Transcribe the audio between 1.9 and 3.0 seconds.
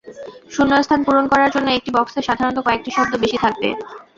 বক্সে সাধারণত কয়েকটি